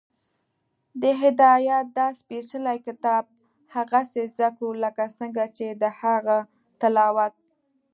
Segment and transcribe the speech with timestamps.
[1.01, 3.23] د هدایت دا سپېڅلی کتاب
[3.75, 6.37] هغسې زده کړو، لکه څنګه چې د هغه
[6.81, 7.33] تلاوت